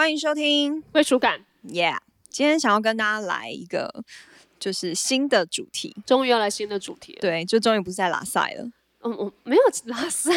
[0.00, 1.98] 欢迎收听归属感，，Yeah，
[2.30, 4.02] 今天想要跟大家来一个
[4.58, 7.18] 就是新的主题，终于要来新的主题了。
[7.20, 8.64] 对，就终于不是在拉塞了。
[9.02, 10.30] 嗯，我没有 拉塞，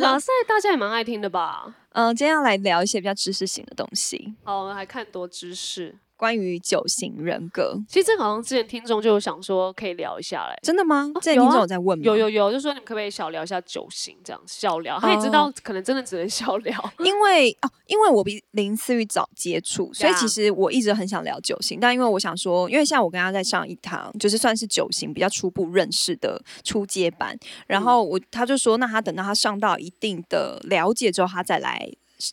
[0.00, 1.74] 拉塞大家也蛮爱听的吧？
[1.92, 5.96] 嗯、今天要来聊一些比较知识型的东西，好，我们还看多知识。
[6.20, 7.80] 关于九型人格。
[7.88, 10.58] 其实这个好像之前听众就有想说可以聊一下嘞。
[10.62, 11.10] 真的吗？
[11.14, 12.04] 之前有啊听众有在问吗？
[12.04, 15.00] 有有有，就说你们可不可以小聊一下九型这样小聊？
[15.00, 16.92] 他也知道哦可能真的只能小聊。
[16.98, 27.34] 因为哦，因为我比林思雨早接触，所以其实我一直很想聊九型，但因为我想说，因为像我跟他在上一堂，就是算是九型比较初步认识的初阶班，
[27.66, 31.90] 然后我他就说，那他等到他上到一定的了解之后，他再来。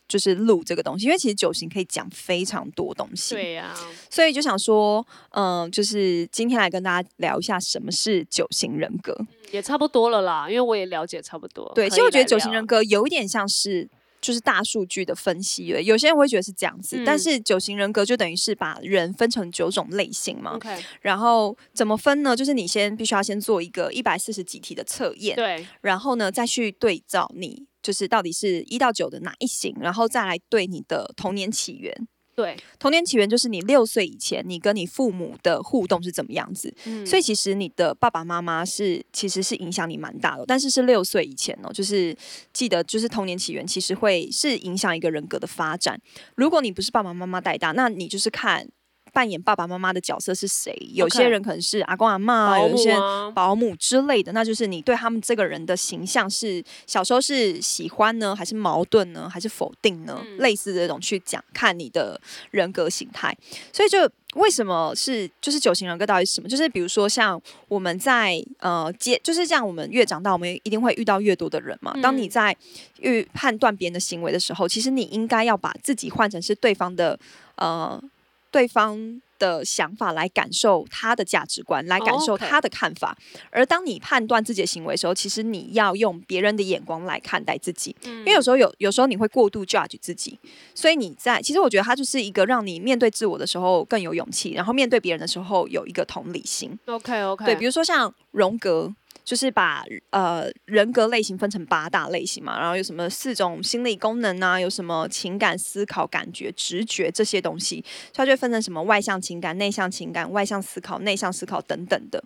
[0.07, 3.75] 就是录这个东西，因为其实九型可以讲非常多东西，对呀、
[4.09, 9.17] 所以就想说，嗯、就是今天来跟大家聊一下什么是九型人格。
[9.51, 11.71] 也差不多了啦，因为我也了解差不多。
[11.73, 15.81] 对，其实我觉得九型人格有一点像是就是大数据的分析了。
[15.81, 20.55] 有些人会觉得是这样子，但嗯是九型人格就等于是把人分成九种类型嘛。
[20.55, 22.35] OK，然后怎么分呢？
[22.35, 31.95] 就是你先必须要先做一个一百四十几题的测验，对，然后呢再去对照你就是到底是一到九的哪一型，然后再来对你的童年起源。
[32.35, 36.71] 对，童年起源就是你六岁以前，你跟你父母的互动是怎么样子。
[36.83, 42.13] 嗯所以其实你的爸爸妈妈是其实是影响你蛮大的，但是是六岁以前哦，就是
[42.51, 45.97] 记得就是童年起源其实会是影响一个人格的发展。
[46.35, 48.67] 如果你不是爸爸妈妈带大，那你就是看
[49.13, 50.75] 扮演爸爸妈妈的角色是谁。
[50.93, 52.95] 有些人可能是阿公阿妈，保姆有一些
[53.33, 60.21] 保姆之类的，那就是你对他们这个人的形象是小时候是喜欢呢，还是矛盾呢，还是否定呢？
[60.23, 62.19] 嗯类似这种去讲看你的
[62.51, 63.35] 人格形态，
[63.73, 66.47] 所以就为什么是就是九型人格到底是什么？
[66.47, 71.95] 就是比如说像我们在呃接，就是这样，我们越长大，我们一定会遇到越多的人嘛。
[72.01, 72.55] 当你嗯在
[72.99, 77.19] 预判断别人的行为的时候，其实你应该要把自己换成是对方的
[77.55, 78.01] 呃
[78.51, 83.15] 对方的想法来感受他的价值观，来感受他的看法。
[83.51, 90.39] 而当你判断自己的行为的时候，其实你要用别人的眼光来看待自己，因因为有时候有有时候你会过度 judge 自己，
[90.73, 96.77] 所以你在其实我觉得它就是一个让你面对自我的时候更有勇气，然后面对别人的时候有一个同理心。
[96.85, 98.93] OK OK，对，比如说像荣格。
[99.27, 107.83] 就是把呃人格类型分成八大类型嘛，然后有什么四种心理功能啊，有什么情感、思考、感觉、直觉这些东西，
[108.13, 112.23] 所以它就分成什么外向情感、内向情感、外向思考、内向思考等等的。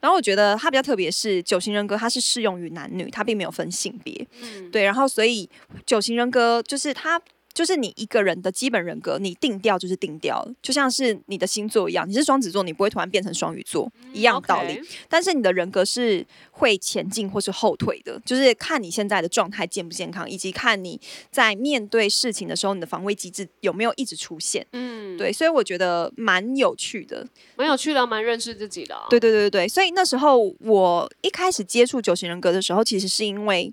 [0.00, 4.24] 然后我觉得它比较特别是九型人格，它是适用于男女，它并没有分性别。
[4.40, 5.50] 嗯，对，然后所以
[5.84, 7.20] 九型人格就是它。
[7.54, 14.80] 就是你一个人的基本人格，你定调就是定调了，就像是你的星座一样，你是双子座，你不会突然变成双鱼座，一样的道理。
[15.08, 21.00] 但是你的人格是会前进或是后退的，就是看你现在的状态健不健康，以及看你
[21.30, 24.66] 在面对事情的时候，你的防卫机制有没有一直出现。
[24.72, 27.24] 嗯，对，所以我觉得蛮有趣的。
[27.54, 33.72] 蛮有趣的，蛮认识自己的、对对对对，所以那时候我一开始接触九型人格的时候，其实是因为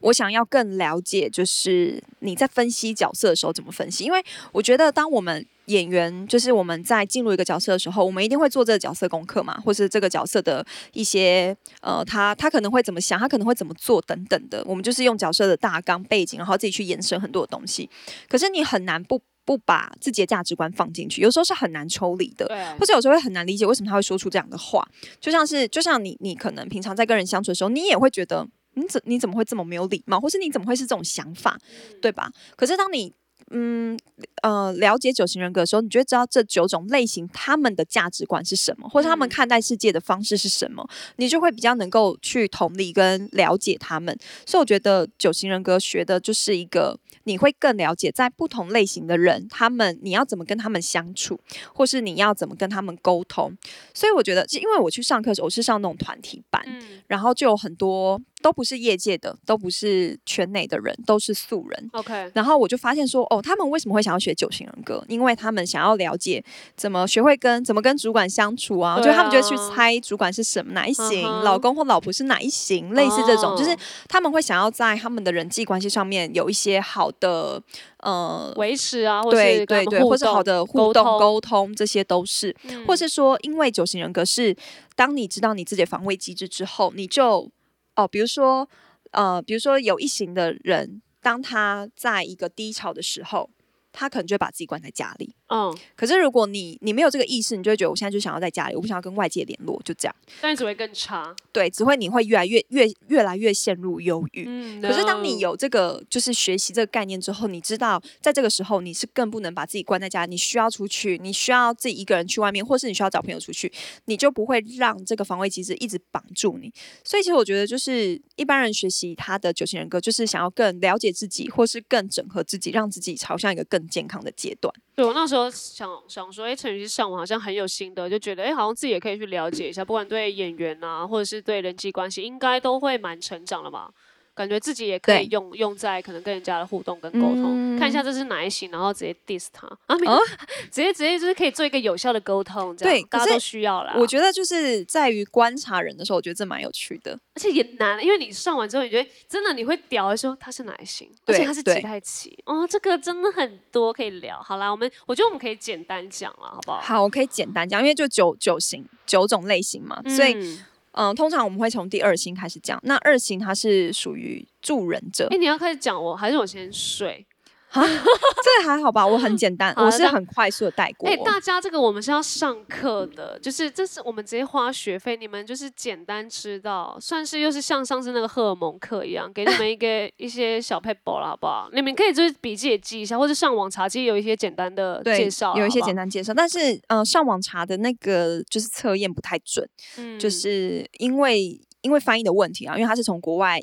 [0.00, 4.04] 我想要更了解，就是你在分析角色的时候怎么分析。
[4.04, 4.22] 因为
[4.52, 14.62] 我觉得，当我们演员就是我们在进入一个角色的时候，我们一定会做这个角色功课嘛，或是这个角色的一些呃，他他可能会怎么想，他可能会怎么做等等的。
[14.66, 17.88] 我们就是用角色的大纲背景，然后自己去延伸很多的东西。
[18.28, 22.46] 可是你很难不不把自己的价值观放进去，有时候是很难抽离的。
[22.78, 24.86] 或者有时候会很难理解为什么他会说出这样的话，
[25.20, 31.58] 就像是就像你你可能平常在跟人相处的时候，你也会觉得你怎你怎么会这么没有礼貌，或是你怎么会是这种想法，
[32.00, 32.30] 对吧？
[32.56, 33.12] 可是当你
[33.50, 33.98] 嗯
[34.42, 44.16] 呃了解九型人格的时候，你就会知道这九种类型他们的价值观是什么，或者他们嗯看待世界的方式是什么，你就会比较能够去同理跟了解他们。
[44.46, 51.38] 所以我觉得九型人格学的就是一个，你会更了解在不同类型的人，他们你要怎么跟他们相处，
[51.74, 53.54] 或是你要怎么跟他们沟通。
[53.92, 61.90] 所以我觉得，因为我去上课的时候，我是上那种团体班，嗯然后就有很多都不是业界的，都不是圈内的人，都是素人。
[61.92, 65.02] ，OK，然后我就发现说，哦，他们为什么会想要学九型人格？
[65.08, 66.44] 因为他们想要了解
[66.76, 73.78] 怎么学会跟怎么跟主管相处啊，对就他们就会去啊猜主管是什么哪一型，老公或老婆是哪一型，类似这种，就是哦
[74.08, 77.62] 他们会想要在他们的人际关系上面有一些好的
[77.98, 78.52] 呃。
[78.56, 84.54] 维持啊，或对是对对，或是好的互动沟通沟通，这些都是，嗯或是说，因为九型人格是
[84.94, 87.50] 当你知道你自己的防卫机制之后，你就
[87.94, 88.68] 哦，比如说
[89.12, 93.50] 呃，比如说有一型的人，当他在一个低潮的时候，
[93.92, 95.36] 他可能就会把自己关在家里。
[95.52, 100.16] 嗯，可是如果你你没有这个意识，你就会觉得我现在就想要在家里，我不想要跟外界联络，就这样。
[100.40, 101.36] 但你只会更差。
[101.52, 104.46] 对，只会你会越来越越越来越陷入忧郁。
[104.48, 113.70] 嗯，可是当你嗯有这个就是学习这个概念之后，你知道在这个时候你是更不能把自己关在家，你需要出去，你需要自己一个人去外面，或是你需要找朋友出去，
[114.06, 116.72] 你就不会让这个防卫机制一直绑住你。
[117.04, 124.72] 所以其实我觉得，就是一般人学习他的九型人格，就是想要更了解自己，或是更整合自己，让自己朝向一个更健康的阶段。
[124.94, 133.90] 对我那时候想想说，哎，陈雨希上网好像很有心得，就觉得哎，好像自己也可以去了解一下，不管对演员啊，或者是对人际关系，应该都会蛮成长了嘛。
[134.34, 140.06] 感觉自己也可以用用在可能跟人家的互动跟沟通，看一下这是哪一型，然后直接 diss 他啊，没
[140.70, 143.94] 直接直接就是可以做一个有效的沟通，这样大家都需要啦。
[143.96, 147.18] 我觉得就是在于观察人的时候，我觉得这蛮有趣的。
[147.34, 154.40] 而且也难，因为你上完之后，你觉得真的你会屌的说他是哪一型，而且他是几代期哦，这个真的很多可以聊。
[154.42, 156.80] 好啦，我们我觉得我们可以简单讲了，好不好？
[156.80, 160.58] 好，我可以简单讲，因为就九九型九种类型嘛，所以
[160.92, 162.78] 嗯、通常我们会从第二星开始讲。
[162.84, 167.26] 那二星它是属于助人者哎、，你要开始讲我，还是我先睡？
[167.74, 169.06] 这还好吧？
[169.06, 171.08] 我很简单，我是很快速的带过。
[171.08, 181.68] 哎、大家这个我们是要上课的，就是这是我们直接花学费，你们就是简单知道，算是又是像上次那个荷尔蒙课一样，给你们一个一些小 paper 了，好不好？
[181.72, 189.66] 你们可以就是笔记也记一下，或者上网查，其实有一些简单的介绍，有一些简单，单介绍，但是呃，上网查的那个就是测验不太准，
[189.96, 193.58] 嗯就是因为因为翻译的问题啊，因为它是从国外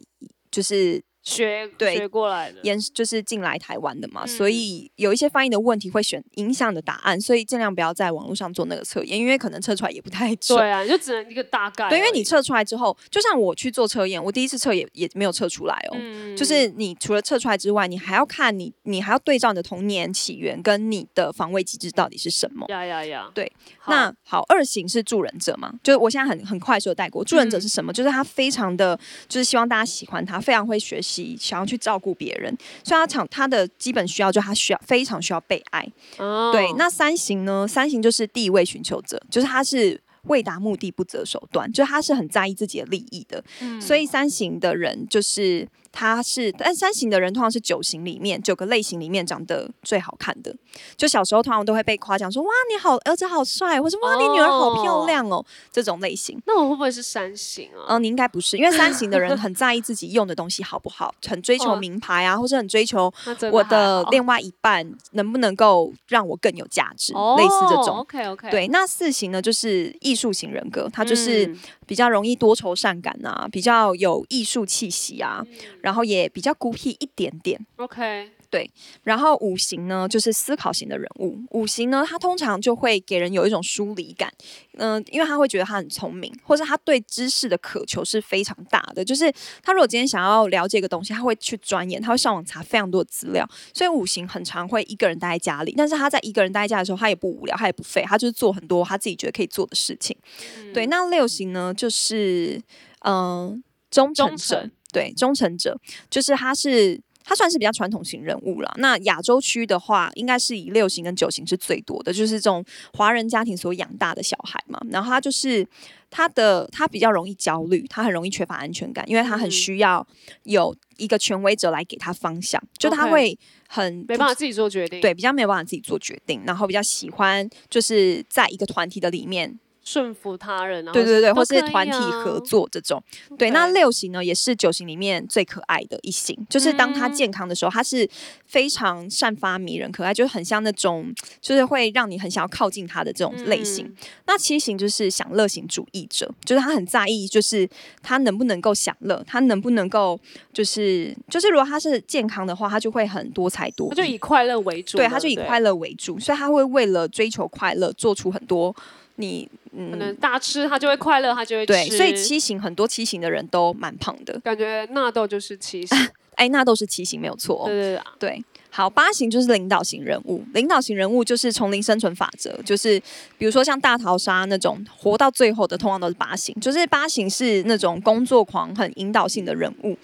[0.52, 1.04] 就是
[1.36, 2.60] 学对学过来的。
[2.64, 10.58] 延就是进来台湾的嘛，所嗯以有一些翻译的问题会选影响的答案，所以尽量不要在网络上做那个测验，因为可能测出来也不太准。
[10.58, 11.90] 对啊，你就只能一个大概。
[11.90, 15.98] 对，因为你测出来之后，就像我去做测验，我第一次测也也没有测出来哦。
[16.00, 22.66] 嗯就是你除了测出来之外，你还要看你，你还要对照你的童年起源跟你的防卫机制到底是什么。
[22.70, 25.74] 呀呀呀，对好，那好，二型是助人者嘛？
[25.84, 27.92] 就是我现在很很快速的带过，助人者嗯是什么？
[27.92, 28.98] 就是他非常的，
[29.28, 35.88] 就是希望大家喜欢他，非常会学习，想要去照顾别人，所以他常他的基本需要就他需要非常需要被爱。
[36.18, 37.68] 哦对，那三型呢？
[37.68, 40.00] 三型就是地位寻求者，就是他是。
[40.24, 50.56] 为达目的不择手段，就是他是很在意自己的利益的，嗯所以三型的人就是他是，但三型的人通常是九型里面九个类型里面长得最好看的。
[50.96, 56.40] 就小时候通常都会被夸奖说哇你好儿子好帅，或是哇你女儿好漂亮哦这种类型。
[56.46, 57.98] 那我会不会是三型啊？
[57.98, 63.12] 嗯，你应该不是，因为三型的人 很在意自己用的东西好不好，很追求哦名牌啊，或是很追求
[63.52, 67.98] 我的另外一半能不能够让我更有价值，哦类似这种。
[67.98, 77.60] OK OK，对，那四型呢，就是艺术型人格，他就是嗯比较容易多愁善感啊，比较有艺术气息啊，嗯然后也比较孤僻一点点。
[77.78, 78.70] OK，对
[79.04, 81.38] 然后五行呢，就是思考型的人物。
[81.52, 84.32] 五行呢，他通常就会给人有一种疏离感，
[84.78, 89.06] 嗯、因为他会觉得他很聪明，或者他对知识的渴求是非常大的。
[89.06, 89.32] 就是
[89.62, 93.48] 他如果今天想要了解一个东西，他会去钻研，他会上网查非常多的资料。
[93.74, 100.18] 所以五行很常会一个人待在家里，但是他在一个人待在家的时候，他也不无聊，他也不废，他就是做很多他自己觉得可以做的事情。
[100.58, 102.62] 嗯对，那六行呢，就是
[103.06, 107.02] 嗯、忠诚忠者诚，对，忠诚者，就是他是。
[107.22, 108.74] 他算是比较传统型人物了。
[108.78, 114.82] 那亚洲区的话，应该是以六型跟九型是最多的，就是这种华人家庭所养大的小孩嘛。
[114.90, 115.64] 然后他就是
[116.10, 120.08] 他的他比较容易焦虑，他很容易缺乏安全感，因为他很嗯需要
[120.44, 123.38] 有一个权威者来给他方向，就他会
[123.68, 133.02] 很不没办法自己做决定，对，比较没有办法自己做决定，然后比较喜欢就是在一个团体的里面顺服他人，对对对，都或是团体啊合作这种。
[133.40, 138.08] 对，那六型呢，也是九型里面最可爱的一型，就是当他嗯健康的时候，他是
[138.46, 143.88] 非常散发迷人可爱，就是很像那种，就是会让你很想要靠近他的这种类型。
[143.88, 143.96] 嗯
[144.28, 147.68] 那七型就是享乐型主义者，就是他很在意，就是
[148.04, 150.20] 他能不能够享乐，他能不能够，
[150.54, 158.76] 就是就是如果他是健康的话，他就会很多才多艺，他就以快乐为主，对，他就以快乐为主，所以他会为了追求快乐，做出很多
[159.20, 160.16] 你可能嗯。
[160.16, 165.98] 大吃他就会快乐，他就会对，所以七型很多七型的人都蛮胖的，感觉纳豆就是七型，
[166.36, 167.66] 哎，纳豆是七型没有错、哦。
[167.68, 173.00] 对对对，对，好，八型就是领导型人物，领导型人物就是丛林生存法则，就是
[173.38, 179.98] 比如说像大逃杀那种活到最后的，通常都是八型，就是八型是那种工作狂、很引导性的人物，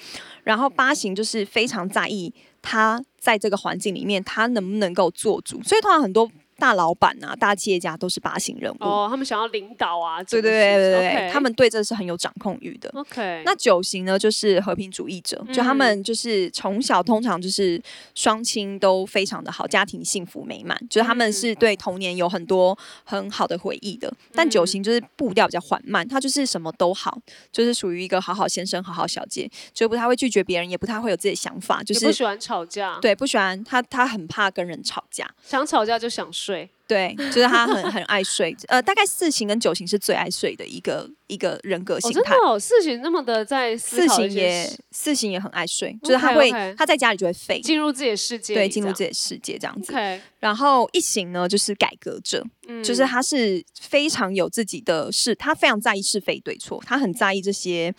[0.43, 8.77] 然后八型就是非常在意他在这个环境里面他能不能够做主，所以通常很多大老板啊、大企业家都是八型人物。
[8.79, 12.89] 哦，他们想要领导啊，对对对对对，他们对这是很有掌控欲的。
[12.93, 17.81] OK，那九型呢，就是和平主义者，就他们就是从小通常就是
[18.13, 24.11] 双亲都非常的好，家庭幸福美满，就是他们是对童年有很多很好的回忆的。
[24.33, 27.19] 但九型就是步调比较缓慢，他就是什么都好，
[27.51, 35.29] 就是属于一个好好先生、好好小姐，就不太会拒绝别人，也不太会有自己的想法，就是不喜欢吵架，对不喜欢他，他很怕跟人吵架。
[35.43, 36.69] 想吵架就想睡。
[36.87, 42.21] 对，就是他很很爱睡，呃，大概四型跟九型是最爱睡的一个一个人格哦，形态。
[42.21, 49.91] 真的哦，四型那么的在四型也四型也很爱睡，就是他会他在家里就会废，进入自己的世界对，进入自己的世界这样子。
[50.39, 57.93] 然后一型呢，就是改革者，嗯就是他是非常有自己的是，他非常在意是非对错，他很在意这些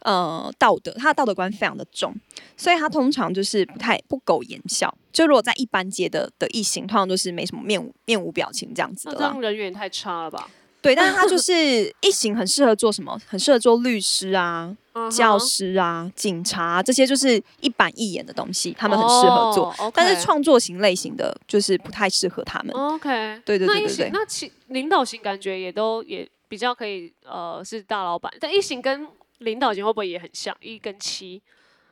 [0.00, 2.14] 呃道德，他的道德观非常的重，
[2.56, 4.96] 所以他通常就是不太不苟言笑。
[5.12, 9.40] 就如果在一般街的的异形，通常都是没什么面无面无表情这样子的这样。
[9.40, 10.48] 人缘也太差了吧？
[10.82, 13.20] 对，但是他就是 一型很适合做什么？
[13.26, 14.74] 很适合做律师啊、
[15.10, 19.74] 教师啊、警察啊、这些，就是一板一眼的东西，他们很适合做。
[19.94, 22.74] 但是创作型类型的，就是不太适合他们。
[22.74, 29.06] OK，对对对对对型那其领导型感觉也都也比较可以呃是大老板，但一型跟
[29.38, 31.40] 领导型会不会也很像一跟七？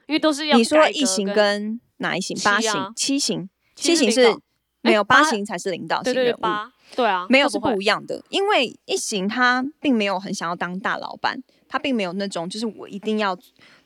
[0.06, 2.36] 因为都是要你说一型跟哪一型？
[2.42, 4.36] 八型啊、七型、七七型是
[4.80, 6.38] 没有，哎八八型才是领导型人物。
[6.40, 11.38] 八对啊，没有是不一样的，因为一型他并没有很想要当大老板，
[11.68, 13.36] 他并没有那种就是我一定要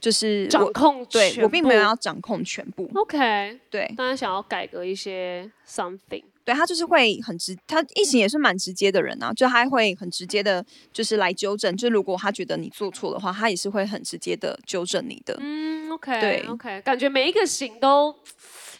[0.00, 6.24] 就是掌控对我并没有要掌控全部，OK，对当然想要改革一些 something。
[6.44, 15.36] 对，他就是会很直，他一型也是蛮直接的人啊，就他会很直接的，就是来纠正，就如果他觉得你做错的话，他也是会很直接的纠正你的。
[15.38, 18.12] 嗯，OK，对 OK，感觉每一个型都，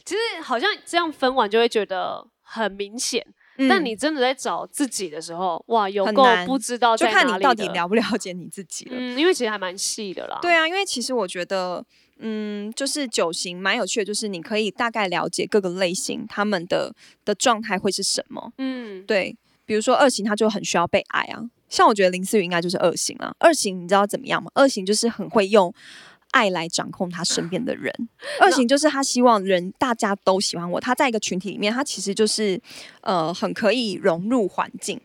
[0.04, 3.25] 其实好像这样分完就会觉得很明显，
[3.56, 8.92] 但嗯你真的在找自己的时候，哇，有够不知道就看你到底了不了解你自己了。
[8.97, 10.38] 嗯，因为其实还蛮细的啦。
[10.40, 11.85] 对啊，因为其实我觉得，
[12.18, 16.94] 嗯，就是九型蛮有趣的，就是你可以大概了解各个类型他们的
[17.25, 18.52] 的状态会是什么。
[18.59, 21.42] 嗯，对，比如说二型，他就很需要被爱啊。
[21.68, 23.35] 像我觉得林思雨应该就是二型啊。
[23.38, 24.50] 二型你知道怎么样吗？
[24.54, 25.73] 二型就是很会用
[26.32, 27.92] 爱来掌控他身边的人。
[28.40, 32.60] 二型就是他希望人大家都喜欢我，他在一个群体里面，他其实就是
[33.02, 35.00] 呃很可以融入环境，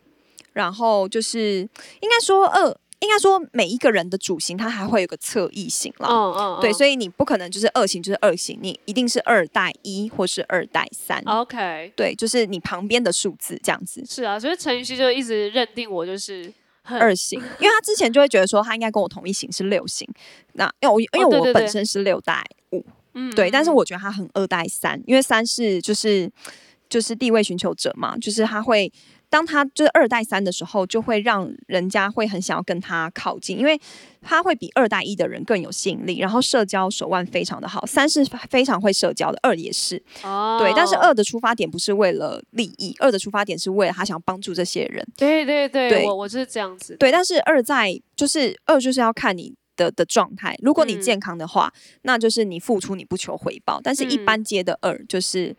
[0.54, 1.60] 然后就是
[2.02, 2.76] 应该说二。
[3.00, 6.10] 应该说，每一个人的主型，他还会有个侧翼型啦。
[6.10, 11.22] 嗯嗯，对，所以你不可能就是二型就是二型，你一定是二带一或是二带三。
[11.28, 14.04] OK 对，就是你旁边的数字这样子。
[14.04, 16.52] 是啊，所以陈妍希就一直认定我就是很
[16.96, 20.08] 二型，因为他之前就会觉得说他应该跟我同一型是六型，
[20.54, 26.32] 那因为我因为我本身是六代五，嗯对，但是嗯我觉得他很二代三，因为三是就是
[26.88, 28.92] 就是地位寻求者嘛，就是他会。
[29.30, 33.80] 当他就是二代三的时候，就会让人家会很想要跟他靠近，因为
[34.22, 37.86] 他会比二代一的人更有吸引力，然后社交手腕非常的好。
[37.86, 40.72] 三是非常会社交的，二也是，哦，对。
[40.74, 45.06] 但是二的出发点不是为了利益，二的出发点是为了他想帮助这些人。
[45.18, 50.58] 对对对，对我我是这样子，对，但是二在就是二就是要看你的的状态。
[50.62, 53.82] 如果你嗯健康的话，那就是你付出你不求回报。
[53.84, 55.54] 但是一嗯般接的二就是。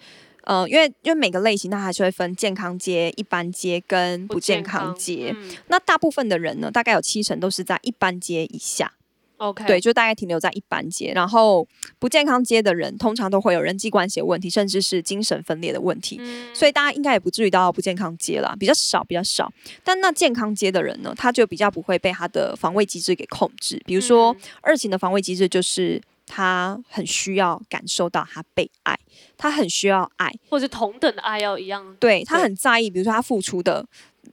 [0.49, 5.31] 呃，因为因为每个类型它还是会分健康阶、一般阶跟不健康阶。
[5.37, 8.91] 嗯那大部分的人呢，大概有七成都是在一般阶以下
[9.37, 11.13] ，OK，对，就大概停留在一般阶。
[11.15, 16.17] 然后不健康阶的人，通常都会有人际关系的问题，甚至是精神分裂的问题。
[16.19, 19.53] 嗯所以大家应该也不至于到不健康阶啦，比较少，比较少。
[19.85, 23.79] 但那健康阶的人呢，他就比较不会被他的防卫机制给控制。
[23.85, 28.97] 比如说、嗯二型的防卫机制就是他很需要感受到他被爱，
[29.37, 33.85] 他很需要爱，或者同等的爱要一样，对他很在意，比如说他付出的，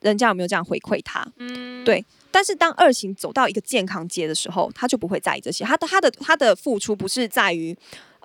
[0.01, 1.25] 人家有没有这样回馈他。
[1.37, 7.75] 嗯，对但是当二型走到一个健康阶的时候，他就不会在意这些，他的他的他的付出不是在于。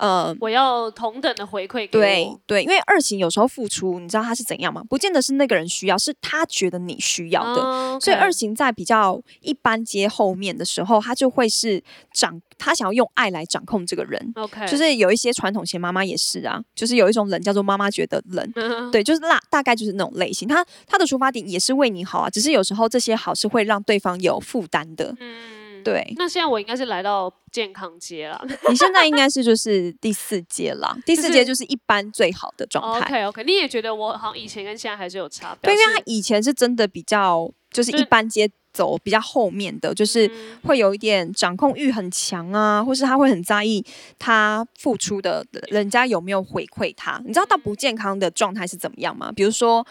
[0.01, 4.83] 呃，我要同等的回馈给对，对，因为二型有时候付出，你知道他是怎样吗？
[4.89, 7.63] 不见得是那个人需要，是他觉得你需要的。
[7.63, 11.83] 哦所以二型在比较一般阶后面的时候，他就会是
[12.15, 14.33] 掌，他想要用爱来掌控这个人。
[14.37, 20.49] OK，就是有一些传统型妈妈也是啊，就是有一种冷叫做妈妈觉得冷， 嗯对，就是那大概就是那种类型。
[20.49, 25.15] 他他的出发点也是为你好啊，只是有时候这些好是会让对方有负担的。
[25.21, 25.37] 嗯，
[25.83, 33.07] 对那现在我应该是来到健康街了 你现在应该是就是第四阶了，第四阶就就是一般最好的状态。
[33.07, 35.69] OK OK，你也觉得我好像以前跟现在还是有差别？
[35.69, 43.85] 对，因为他以前是真的比较就是一般阶走比较后面的，就是嗯会有一点掌控欲很强啊，或是他会很在意
[44.19, 47.21] 他付出的人家有没有回馈他。
[47.27, 49.33] 你知道到不健康的状态是怎么样吗？
[49.33, 49.87] 比如说。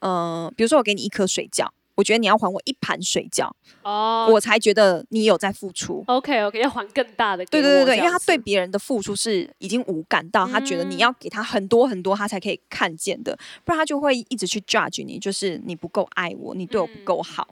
[0.00, 1.66] 呃，比如说我给你一颗水饺，
[1.98, 3.50] 我觉得你要还我一盘水饺，
[3.82, 6.04] 哦，我才觉得你有在付出。
[6.06, 10.98] OK OK 要还更大的给对对对对，因为他对别人的付出是已经无感到，他觉得你嗯。
[10.98, 17.48] 要给他很多很多，他才可以看见的，不然他就会一直去 judge 你，就是你不够爱我，你对我不嗯够好。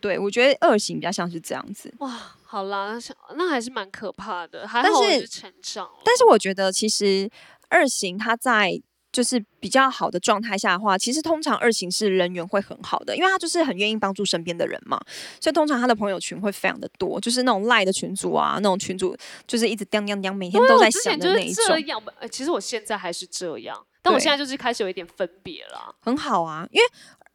[0.00, 2.10] 对我觉得二型比较像是这样子，哇，
[2.44, 2.98] 好啦，
[3.36, 7.30] 那还是蛮可怕的，还好我是成长了，但是我觉得其实
[7.68, 8.80] 二型他在
[9.14, 15.00] 就是比较好的状态下的话，其实通常二型是人缘会很好的，因为他就是很愿意帮助身边的人嘛，
[15.40, 19.16] 所以通常他的朋友群会非常的多，就是那种赖的群主啊，那种群主
[19.46, 25.94] 就是一直叮叮叮，每天都在想的那一种，是这样，呃，其实我现在还是这样，但我现在就是开始有一点分别了。
[26.00, 26.84] 很好啊，因为。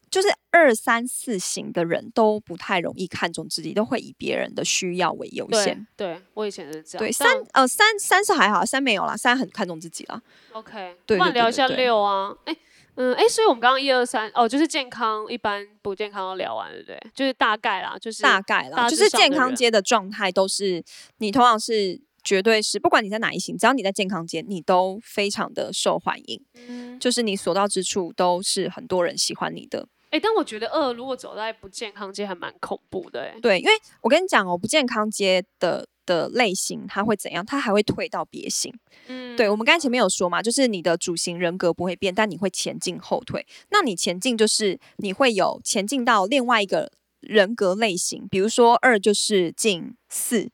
[0.09, 5.85] 就是二三四型的人都不太容易看重自己，都会以别人的需要为优先。
[5.95, 7.05] 对，我以前是这样。
[7.05, 10.21] 对，三呃三三是还好，三没有啦，三很看重自己啦。
[10.51, 12.55] OK，对不然聊一下六啊，哎。
[12.95, 16.99] 嗯，哎，所以我们刚刚一二三哦，就是健康、一般不健康都聊完，对不对？
[17.15, 20.83] 就是大概啦，就是大概啦，就是健康街的状态都是
[21.19, 29.87] 你通常是绝对是，不管你在哪一型，只要你在健康街，你都非常的受欢迎，嗯，就是你所到之处都是很多人喜欢你的。
[30.09, 37.45] 哎，但我觉得二如果走在不健康街还蛮恐怖的，哎，对，因为我跟你讲哦，不健康街的的类型它会怎样？
[37.45, 38.73] 它还会退到别型。
[39.07, 43.45] 嗯，对，我们刚才前面有说嘛，就是你的主型人格不会变，但你会前进后退。
[43.69, 50.49] 那你前进就是你会有前进到另外一个人格类型，比如说二就是进四。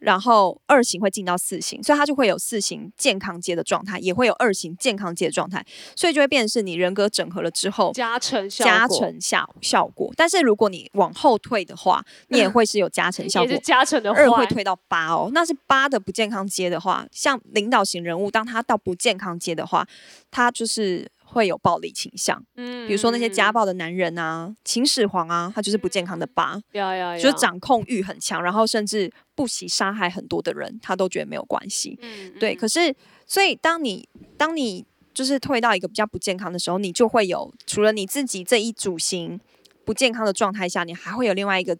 [0.00, 5.64] 然后二型会进到四型，所以它就会有四型健康阶的状态，也会有二型健康阶的状态，
[5.94, 10.12] 所以就会变成是你人格整合了之后加成效加成效效果。
[10.16, 13.60] 但是如果你往后退的话，你也会是有加成效果 也是。
[13.62, 19.86] 加成的坏二会退到八哦，那是八的不健康阶的话，像领导型人物，当他到不健康阶的话，
[20.30, 31.96] 他就是会有暴力倾向，嗯比如说那些家暴的男人啊、秦始皇啊，他就是不健康的八，要要，就是，掌控欲很强，然后甚至不惜杀害很多的人，他都觉得没有关系。
[32.02, 32.94] 嗯，对，嗯可是
[33.26, 34.84] 所以当你当你
[35.14, 39.38] 就是退到一个比较不健康的时候，你就会有除了你自己这一组型
[39.84, 41.76] 不健康的状态下，你还会有另外一个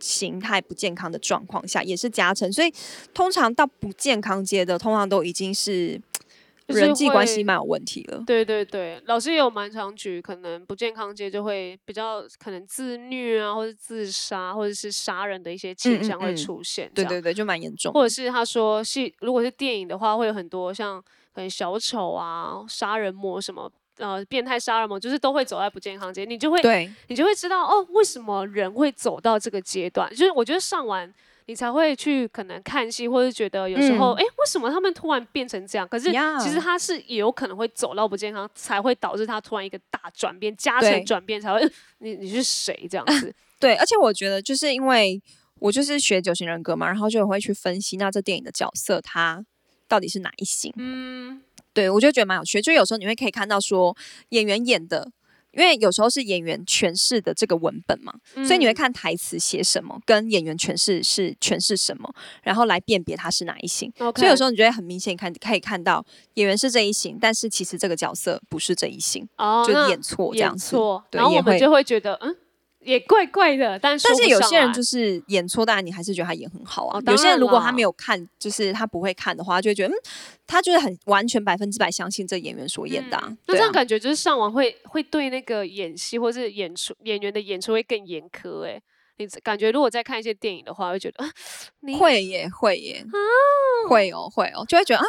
[0.00, 2.50] 形态不健康的状况下，也是加成。
[2.52, 2.72] 所以
[3.12, 6.00] 通常到不健康阶的，通常都已经是
[6.66, 8.22] 人际关系蛮有问题了。
[8.26, 16.90] 对对对，老师也有蛮常举，可能不健康街就会比较可能自虐啊，或者自杀，或者是杀人的一些倾嗯向会嗯出现。
[16.94, 17.92] 对对对，就蛮严重。
[17.92, 21.00] 或者是他说是，如果是电影的话，会有很多像
[21.32, 23.70] 可能小丑啊、杀人魔什么。
[23.98, 30.10] 呃，变态杀人魔就是都会走在不健康街，你就会对你就会知道哦，为什么人会走到这个阶段。
[30.10, 31.14] 就是我觉得上完
[31.46, 35.86] 你才会去可能看戏，或者觉得有时候，嗯哎、为什么他们突然变成这样？
[35.86, 43.34] 可是其实他是也有可能会走到不健康，才会导致他突然一个大转变，加对成转变才会，呃你你是谁这样子？
[43.60, 45.20] 对，而且我觉得就是因为
[45.58, 49.44] 我就是学九型人格嘛，然后就会去分析那这电影的角色他
[49.86, 50.72] 到底是哪一型。
[50.76, 53.96] 嗯，对我就觉得蛮有趣，就有时候你会可以看到说
[54.30, 55.10] 演员演的。
[55.56, 58.12] 因为有时候是演员诠释的这个文本嘛，
[58.46, 62.12] 所以你会嗯看台词写什么，跟演员诠释是诠释什么，
[62.42, 63.92] 然后来辨别他是哪一型。
[63.98, 69.28] 所以有时候你觉得很明显看可以看到演员是这一型，但是其实这个角色不是这一型，
[69.66, 70.76] 就演错这样子。
[71.10, 72.36] 然后我们就会觉得，嗯，
[72.84, 76.98] 也怪怪的，但是有些人就是演错，当然你还是觉得他演很好啊。
[76.98, 79.96] 哦有些人如果他没有看，就是他不会看的话，就会觉得嗯，
[80.46, 88.80] 他就是很完全百分之百相信这演员所演的、啊嗯那这样感觉就是上网会会对那个演戏或是演出演员的演出会更严苛哎、
[89.18, 91.30] 你感觉如果再看一些电影的话，会觉得啊，
[91.80, 95.04] 你会耶会耶，啊会哦会哦，就会觉得啊，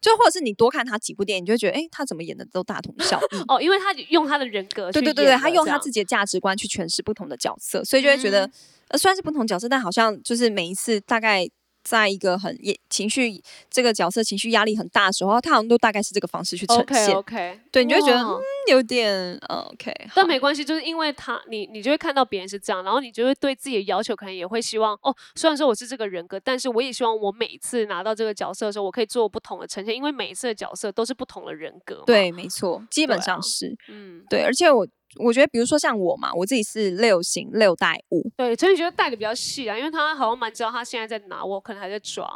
[0.00, 3.42] 就或者是你多看他几部电影，你就会觉得哎、他怎么演的都大同小异。
[3.48, 8.52] 哦，因为他用他的人格对对对对，他用他自己的价值观去诠释不同的角色，所以就会觉得，嗯
[8.90, 11.48] 呃，虽然是不同角色，但好像就是每一次大概
[11.88, 17.14] 在一个很也情绪这个角色情绪压力很大的时候，他好像都大概是这个方式去呈 OK 现。
[17.14, 18.38] OK，对你就会觉得嗯
[18.70, 19.10] 有点
[19.48, 33.74] 呃 OK， 但没关系，就是因为他，你你就会看到别人是这样，然后你就会对自己的要求可能也会希望哦，虽然说我是这个人格，但是我也希望我每一次拿到这个角色的时候，我可以做不同的呈现，因为每一次的角色都是不同的人格。，对，没错，基本上是。
[33.88, 42.28] 嗯，对，而且我我觉得，比如说像我嘛，我自己是六型六带五，对，所以觉得带的比较细啊，因为他好像蛮知道他现在在哪，我可能还在抓。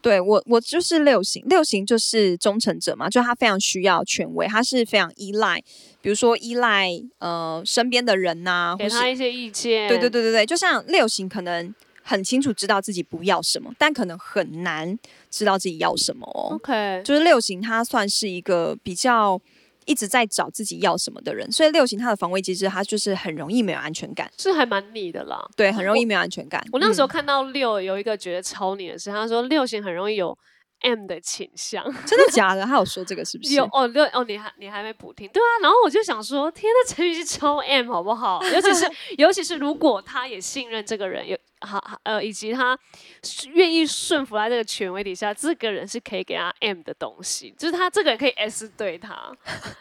[0.00, 5.62] 对我我就是六型，六型就是忠诚者嘛，就他非常需要权威，他是非常依赖，
[6.02, 9.88] 比如说依赖呃身边的人呐、给他一些意见。
[9.88, 14.98] 对对对对对，就像六型可能很清楚知道自己不要什么，但可能很难
[15.30, 16.56] 知道自己要什么哦。
[16.56, 19.40] ，OK，就是六型，它算是一个比较
[19.86, 25.44] 一直在找自己要什么的人，所以六型他的防卫机制，他就是很容易没有安全感，是还蛮你的啦。
[25.56, 26.64] 对，很容易没有安全感。
[26.72, 30.36] 我那时候嗯看到六有一个觉得超你的是，他说六型很容易有
[30.80, 31.82] M 的倾向。
[32.04, 32.64] 真的假的？
[32.64, 33.54] 他有说这个是不是？
[33.54, 38.42] 有哦六哦，你还你还没补听对啊，然后我就想说，天呐，陈宇是超 M 好不好？
[38.52, 42.78] 尤其是 尤其是如果他也信任这个人，有好好呃，以及他
[43.22, 49.14] 是愿意顺服在这个权威底下，这个人是可以给他 M 的东西，就是他这个人可以 S 对他，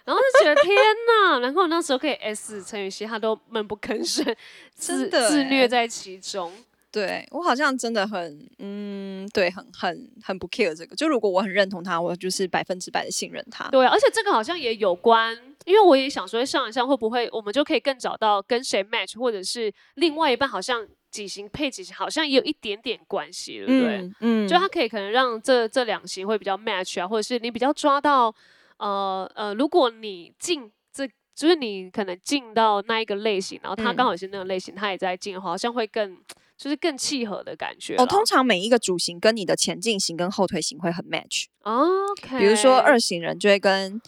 [0.06, 4.24] 然后就觉得天呐，然后那时候可以 S 陈雨希，他都闷不吭声，
[4.74, 6.52] 自自欸虐在其中。
[6.92, 10.96] 对我好像真的很，嗯，对，很很很不 care 这个。
[10.96, 13.68] 就如果我很认同他，我就是百分之百的信任他。
[13.70, 23.98] 对，而且这个好像也有关，因为我也想说上一上会不会我们就可以更找到跟谁 match，或者是另外一半好像几型配几型，好像也有一点点关系，对不对？
[23.98, 28.34] 嗯嗯就它可以可能让这这两型会比较 match 啊，或者是你比较抓到，
[28.78, 31.08] 呃呃，如果你进这。
[31.36, 36.16] 就是你可能进到那一个类型，然后他嗯刚好是那个类型，他也在进的话，好像会更
[36.56, 37.96] 就是更契合的感觉。
[37.96, 41.46] 哦，通常每一个主型跟你的前进型跟后退型会很 match。
[41.64, 44.00] OK，比如说二型人就会跟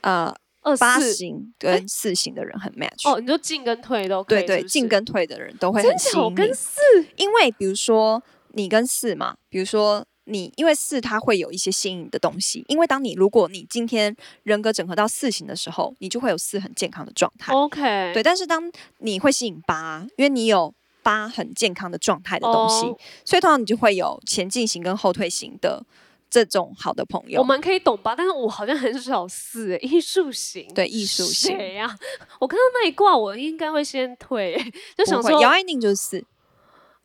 [0.00, 3.10] 呃二八型跟四型的人很 match。
[3.10, 6.80] 哦，你就进跟退都可以，对对，进跟退的人都会真很吸巧引你，跟四
[7.16, 8.22] 因为比如说
[8.52, 17.52] 你跟四嘛，比如说你因为四它会有一些吸引的东西，因为当你如果你今天人格整合到四型的时候，你就会有四很健康的状态。
[17.52, 20.72] OK，对，但是当你会吸引八，因为你有
[21.02, 25.84] 八很健康的状态的东西，哦所以通常你就会有前进型跟后退型的
[26.32, 27.38] 这种好的朋友。
[27.38, 28.14] 我们可以懂吧？
[28.16, 31.54] 但是我好像很少四欸 艺术型，对艺术型。
[31.54, 31.94] 谁呀、
[32.40, 34.54] 我看到那一卦，我应该会先退。
[34.54, 35.96] 欸， 就想说不会姚爱宁就是。
[35.96, 36.24] 四，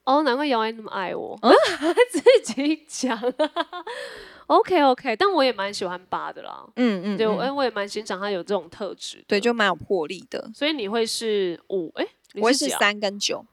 [0.06, 1.54] 哦，难怪姚安那么爱我，嗯
[2.10, 3.22] 自己讲。
[4.48, 7.36] OK OK，但我也蛮喜欢八的啦，嗯嗯，对，嗯。
[7.36, 10.50] 我哎我也蛮欣赏他有这种特质的，对，就蛮有魄力的。
[10.56, 11.92] 所以你会是五？
[11.96, 13.46] 哎，你我会是几啊，三跟九，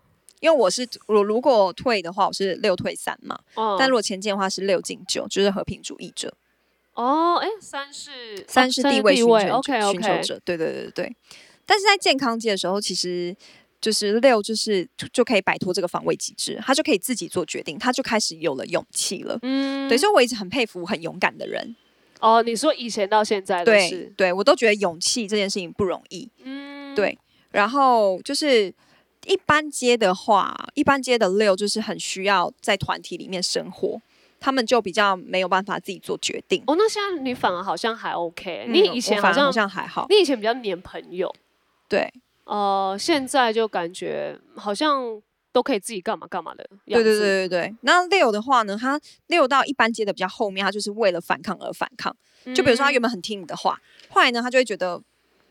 [0.44, 6.34] 因为我是我如果退的话，我是六退三嘛，哦但如果前进的话是六进九，就是和平主义者。
[6.92, 11.16] 哦哎三是三是地位寻求者 OK 寻求 OK，者，对对对对对。
[11.64, 13.34] 但是在健康界的时候，其实
[13.80, 19.38] 就是六就是就就可以摆脱这个防卫机制，他就可以自己做决定，他就开始有了勇气了。
[19.40, 21.74] 嗯对，所以我一直很佩服很勇敢的人。
[22.20, 26.28] 哦，你说以前到现在都对是，对，我都觉得勇气这件事情不容易。
[26.42, 27.18] 嗯，对，
[27.50, 28.72] 然后就是
[29.26, 34.00] 一般街的话，一般街的六就是很需要在团体里面生活，
[34.40, 36.62] 他们就比较没有办法自己做决定。
[36.66, 41.34] 哦，那现在你反而好像还 OK，、嗯你以前好像好像还好，你以前比较黏朋友，
[41.88, 42.12] 对
[42.44, 46.68] 呃，现在就感觉好像都可以自己干嘛干嘛的。
[46.84, 47.74] 对对对对对。
[47.80, 52.14] 那六的话呢，他六到一般接的比较后面，他就是为了反抗而反抗。
[52.54, 55.00] 就比如说他原本很听你的话，后来呢，他就会觉得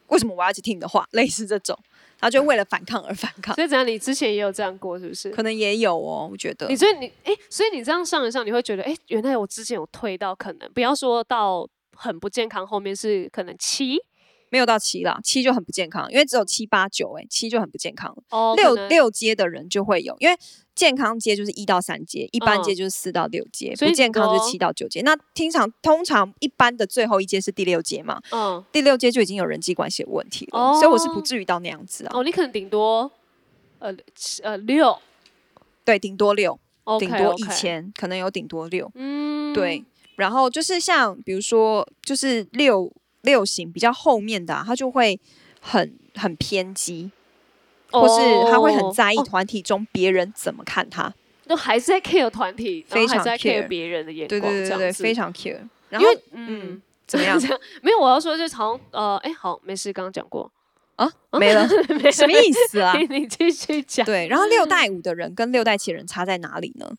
[0.10, 1.76] 为什么我要一直听你的话，类似这种，
[2.24, 3.54] 他就为了反抗而反抗。
[3.56, 3.86] 所以怎样？
[3.86, 5.30] 你之前也有这样过，是不是？
[5.32, 13.98] 可能也有哦，我觉得你所以你哎、所以你这样上一上，你会觉得哎、原来我之前有推到可能不要说到很不健康，后面是可能七
[14.54, 18.24] 没有到七啦，七就很不健康，因为只有七八九，哎，七就很不健康了。
[18.30, 20.38] 哦，六六阶的人就会有，因为
[20.76, 25.02] 健康阶就是一到三阶，一般嗯阶就是四到六阶，不健康就是七到九阶。
[25.02, 32.12] 那通常通常一般的最后一阶是第六阶嘛，嗯第六阶就已经有人际关系的问题了，所以我是不哦至于到那样子啊。
[32.14, 33.12] 哦，你可能顶多
[33.80, 34.96] 呃七呃六
[35.84, 36.60] 对，顶多六
[37.00, 39.84] 顶多以前可能有顶多六，嗯对。
[40.16, 45.20] 然后就是像比如说，就是六六型比较后面的、啊，他就会
[45.60, 47.12] 很很偏激，
[47.92, 51.14] 或是他会很在意哦团体中别人怎么看他。
[51.46, 55.60] 都还是在 care 团体，非常在 care 别人的眼光，对对对对，非常 care。
[55.90, 57.38] 然后嗯嗯，怎么样
[57.84, 60.50] 没有，我要说就从呃，哎，好，没事，刚刚讲过，
[60.96, 61.12] 啊？
[61.38, 61.68] 没了，
[62.12, 62.96] 什么意思啊？
[62.98, 64.06] 你你继续讲。
[64.06, 66.90] 对，然后六代五的人跟六代七人差在哪里呢？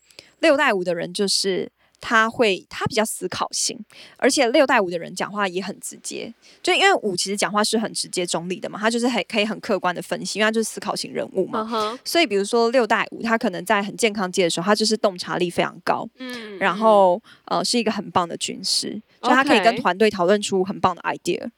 [0.41, 3.79] 六代五的人就是他会他比较思考性，
[4.17, 11.99] 而且六代五的人讲话也很直接，就因为五其实讲话是很直接中立的嘛，他就是很可以很客观的分析，因为他就是思考型人物嘛。
[12.05, 21.51] 所以，比如说六代五，他可能在很健康界的时候，他就是洞察力非常高，嗯然后呃是一个很棒的军师，所以他可以跟团队讨论出很棒的 idea。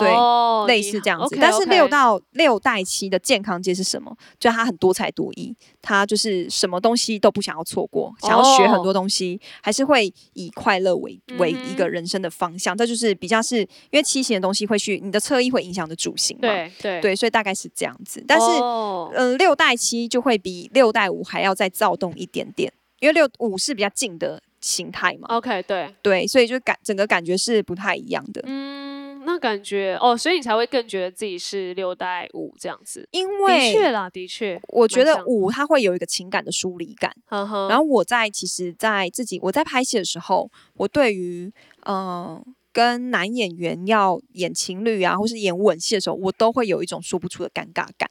[0.00, 1.36] 对哦类似这样子。
[1.40, 4.16] 但是六到六代七的健康界是什么？
[4.38, 12.76] 就他很多才多艺，他就是什么东西都不想要错过，想要学很多东西，还是会以快乐为为一个人生的方向。
[12.76, 16.48] 这就是比较是因为七型的东西会去你的侧翼会影响的主型嘛。
[16.48, 18.24] 对对对，所以大概是这样子。
[18.26, 25.28] 但是哦嗯，六代七就会比六代五还要再躁动一点点，因为六五是比较静的形态嘛。
[25.28, 28.42] OK 对，对，所以就感整个感觉是不太一样的。
[28.44, 33.08] 嗯，那感觉哦，所以你才会更觉得自己是六代五这样子。
[33.10, 37.14] 因为的确啦，的确，我觉得五它会有一个情感的疏离感。
[37.26, 41.52] 呵呵，然后我在其实，在自己我在拍戏的时候，我对于
[41.86, 48.08] 嗯、呃跟男演员要演情侣啊，或是演吻戏的时候，我都会有一种说不出的尴尬感。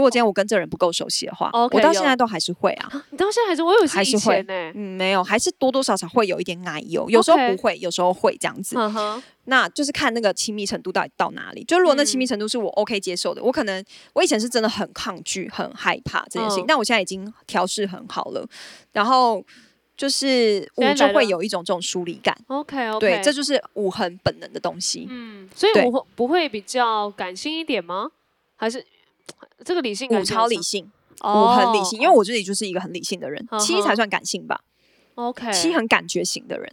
[0.00, 2.90] 如果今天我跟这人不够熟悉的话我到现在都还是会啊。
[3.10, 8.76] 你到现在还是，我以为以还是会前呢、嗯，没有，还是多多少少会有一点奶油，有时候不会，有时候会这样子。
[8.76, 11.62] 呵呵，那就是看那个亲密程度到底到哪里。
[11.64, 13.84] 就如果那亲密嗯程度是我 OK 接受的，我可能
[14.14, 18.46] 我以前是真的很抗拒、很害怕这件事情，嗯但我现在已经调试很好了。
[18.92, 19.44] 然后
[19.98, 25.06] 就是现在来了舞就会有一种这种疏离感，OK OK，对，这就是舞很本能的东西。
[25.10, 28.10] 嗯，所以我会不会比较感性一点吗？
[28.56, 28.84] 还是
[29.64, 34.60] 这个理性感舞性有差超理性，舞哦很理性，因为我自己就是一个很理性的人，七才算感性吧
[35.14, 36.72] ，OK 七很感觉型的人。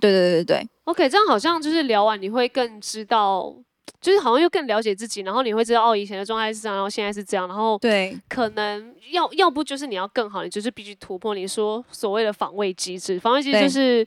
[0.00, 3.54] 对对对对对，OK，这样好像就是聊完你会更知道。
[4.00, 13.20] 就是好像又更了解自己，然后你会知道哦，以前的状态是这样，然后现在是这样，然后对可能要要不就是你要更好，你就是必须突破你说所谓的防卫机制。
[13.20, 14.04] 防卫机制就是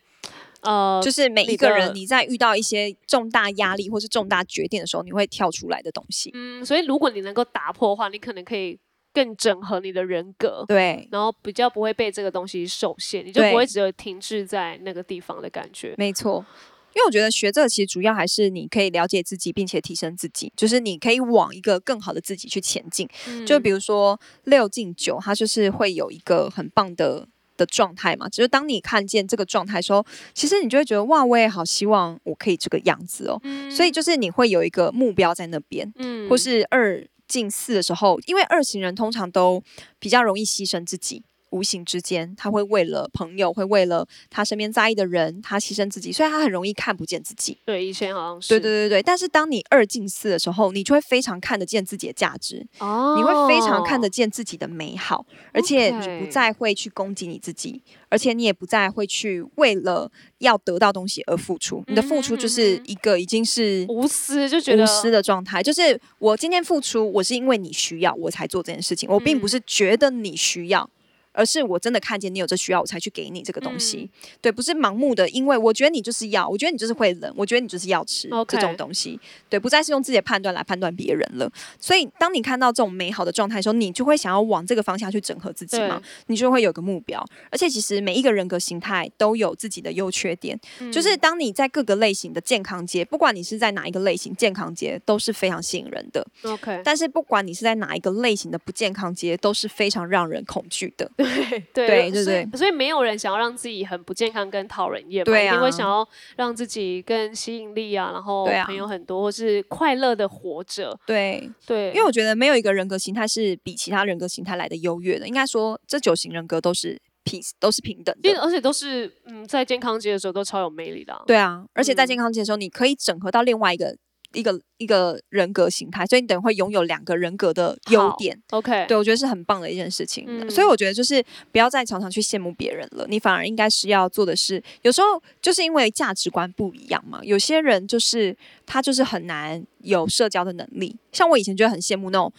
[0.66, 6.32] 呃，就是每一个人你在遇到一些重大压力或是重大决定的时候，你会跳出来的东西。
[6.34, 8.78] 嗯，所以如果你能够打破的话，你可能可以
[9.14, 15.96] 更整合你的人格，对，然后比较不会被这个东西受限，你就不会只有停滞在那个地方的感觉。
[15.98, 16.46] 没错。
[16.94, 23.06] 因为我觉得学这个其实主要还是你可以了解自己，并且提升自己，就是你可以往一个更好的自己去前进。
[23.46, 28.28] 就嗯比如说六进九，它就是会有一个很棒的的状态嘛。
[28.30, 33.42] 就是当你看见这个状态的时候，其实你就会觉得哇，我也好希望我可以这个样子哦。
[33.70, 39.62] 所以就是你会有一个目标在那边，嗯或是二进四的时候，因为二型人通常都
[40.00, 41.24] 比较容易牺牲自己。
[41.56, 47.58] 无形之间，他会为了朋友，会为了他身边在意的人，他牺牲自己，所以他很容易看不见自己。
[47.64, 61.82] 对以前好像是对对对对，但是当你二进四的时候，你就会非常看得见自己的价值，哦，你会非常看得见自己的美好，而且你不再会去攻击你自己，而且你也不再会去为了要得到东西而付出。
[61.88, 70.90] 你的付出就是一个已经是无私，就觉得无私的状态，就是我今天付出，我是因为你需要我才做这件事情，我并不嗯是觉得你需要。
[71.36, 74.10] 而是我真的看见你有这需要，我才去给你这个东西。
[74.12, 79.20] 嗯对，不是盲目的，因为我觉得你就是要，我觉得你就是会冷，我觉得你就是要吃这种东西。
[79.50, 81.52] 对，不再是用自己的判断来判断别人了。
[81.80, 87.24] 所以，当你看到这种美好的状态的时候，你就会想要往这个方向去整合自己嘛，你就会有个目标。
[87.52, 96.26] 而且，其实每一个人格形态都有自己的优缺点，嗯就是当你在各个类型的健康街，不管你是在哪一个类型，健康街都是非常吸引人的。
[96.44, 101.10] OK，但是，不管你是在哪一个类型的不健康街，都是非常让人恐惧的。
[101.26, 110.98] 对对对所以对所以没有人想要让自己很不健康跟讨人厌嘛，对一定会啊想要让自己更吸引力啊，然后朋友很多，或是快乐的活着。
[111.06, 115.28] 对，对，因为我觉得没有一个人格形态是比其他人格形态来的优越的。
[115.28, 118.40] 应该说，这九型人格都是 peace，都是平等的。
[118.42, 123.96] 而且都是嗯，在健康期的时候都超有魅力的啊、对啊，而且在嗯健康界的时候，你可以整合到另外一个
[124.36, 128.40] 一个一个人格形态，所以你等于会拥有两个人格的优点。
[128.52, 130.26] OK，对，我觉得是很棒的一件事情。
[130.28, 142.32] 嗯所以我觉得就是不要再常常去羡慕别人了，你反而应该是要做的是，有时候就是因为价值观不一样嘛，有些人就是他就是很难有社交的能力，像我以前就很羡慕那种。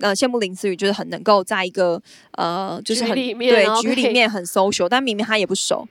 [0.00, 2.00] 呃，羡慕林思雨就是很能够在一个
[2.32, 5.86] 呃，就是很局对局里面很 social，但明明他也不熟，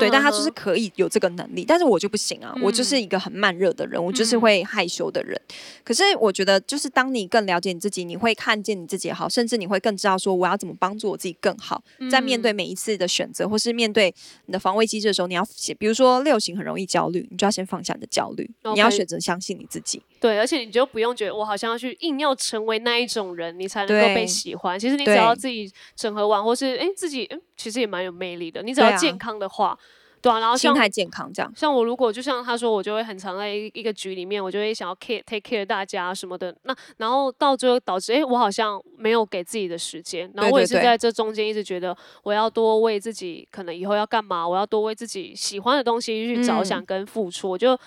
[0.00, 5.40] 对，但他就是可以有这个能力，但是我就不行啊，我就是嗯一个很慢热的人，我就是嗯会害羞的人。
[5.84, 11.82] 可是我觉得，就是当你更了解你自己，你会看见你自己也好，甚至你会更知道说我要怎么帮助我自己更好。
[12.10, 14.14] 在面对嗯每一次的选择，或是面对
[14.46, 20.02] 你的防卫机制的时候，你要写，比如说六型很容易焦虑，你就要先放下你的焦虑，你要选择相信你自己。
[20.18, 24.78] 对，而且你就不用觉得我好像要去硬要成为那一种人，你才能够被喜欢。
[24.78, 28.62] 其实你只要自己整合完，或是哎自己嗯其实也蛮有魅力的。
[28.62, 29.78] 你只要健康的话，
[30.20, 31.52] 对啊，然后像心态健康这样。
[31.54, 36.54] 像我如果就像他说，我就会很常在一一个局里面，我就会想要 care take care 大家什么的。
[36.62, 40.30] 那然后到最后导致，哎、我好像没有给自己的时间。
[40.34, 47.48] 然后我也是在这中间一直觉得，我要多为自己可能以后要干嘛，我要多为自己喜欢的东西去着想嗯跟付出。
[47.48, 47.78] 我就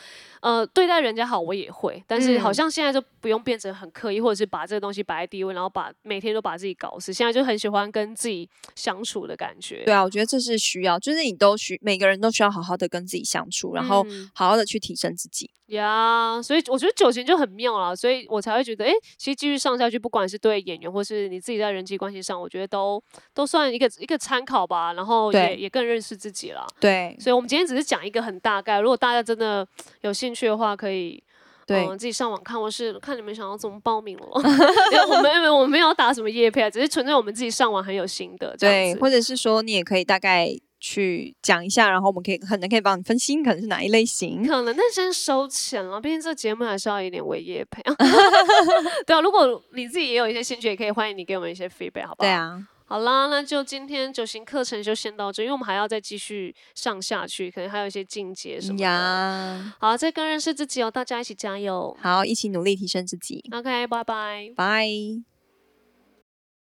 [0.42, 7.14] 呃对待人家好，我也会，但是好嗯像现在就不用变成很刻意，或者是把这个东西摆在第一位，然后把每天都把自己搞死。
[7.14, 9.84] 现在就很喜欢跟自己相处的感觉。
[9.86, 15.50] 对啊，我觉得这是需要，就是你都需每个人都需要好好的跟自己相处，然后嗯好好的去提升自己。
[15.70, 23.00] 呀所以我觉得九型就很妙啦，所以我才会觉得，哎、其实继续上下去，不管是对演员或是你自己在人际关系上，我觉得都
[23.36, 26.66] 都算一个一个参考吧，然后也也更认识自己了。
[26.80, 29.68] 对，所以我们今天只是讲一个很大概，如果大家真的
[30.02, 31.24] 有兴趣的话，可以
[31.66, 34.26] 对嗯，自己上网看，或是看你们想要怎么报名了。
[34.92, 44.48] 因为我们我们没有打什么叶配啊，只是纯粹我们自己上网很有心得对，或者是说你也可以大概去讲一下，然后我们可以可能可以帮你分析可能是哪一类型。
[44.48, 47.94] 可能，那先收钱了，毕竟这节目还是要有一点为业配啊。
[49.06, 52.28] 对啊，如果你自己也有一些兴趣，也可以欢迎你给我们一些 feedback，好不好？
[52.28, 52.30] 对。
[52.30, 58.84] 啊，好啦，那就今天九型课程就先到这，因为我们还要再继续上下去，可能还有一些进阶什么的。
[58.84, 61.96] 呀，好，再更认识自己哦，大家一起加油。
[62.02, 64.52] 好，一起努力提升自己，OK，拜拜。
[64.56, 65.29] 拜。